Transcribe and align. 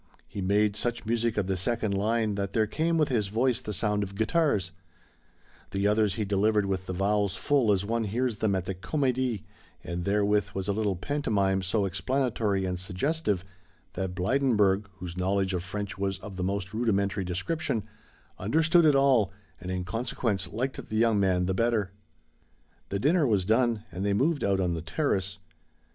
He 0.27 0.41
made 0.41 0.75
such 0.75 1.05
music 1.05 1.37
of 1.37 1.45
the 1.45 1.55
second 1.55 1.91
line 1.91 2.33
that 2.33 2.53
there 2.53 2.65
came 2.65 2.97
with 2.97 3.09
his 3.09 3.27
voice 3.27 3.61
the 3.61 3.71
sound 3.71 4.01
of 4.01 4.15
guitars; 4.15 4.71
the 5.69 5.85
others 5.85 6.15
he 6.15 6.25
delivered 6.25 6.65
with 6.65 6.87
the 6.87 6.93
vowels 6.93 7.35
full 7.35 7.71
as 7.71 7.85
one 7.85 8.05
hears 8.05 8.37
them 8.37 8.55
at 8.55 8.65
the 8.65 8.73
Comédie, 8.73 9.43
and 9.83 10.03
therewith 10.03 10.49
was 10.55 10.67
a 10.67 10.73
little 10.73 10.95
pantomime 10.95 11.61
so 11.61 11.85
explanatory 11.85 12.65
and 12.65 12.79
suggestive 12.79 13.45
that 13.93 14.15
Blydenburg, 14.15 14.87
whose 14.95 15.17
knowledge 15.17 15.53
of 15.53 15.63
French 15.63 15.99
was 15.99 16.17
of 16.17 16.35
the 16.35 16.43
most 16.43 16.73
rudimentary 16.73 17.23
description, 17.23 17.83
understood 18.39 18.85
it 18.85 18.95
all, 18.95 19.31
and, 19.59 19.69
in 19.69 19.83
consequence, 19.85 20.47
liked 20.51 20.83
the 20.89 20.95
young 20.95 21.19
man 21.19 21.45
the 21.45 21.53
better. 21.53 21.91
The 22.89 22.97
dinner 22.97 23.27
was 23.27 23.45
done, 23.45 23.83
and 23.91 24.03
they 24.03 24.13
moved 24.15 24.43
out 24.43 24.59
on 24.59 24.73
the 24.73 24.81
terrace. 24.81 25.37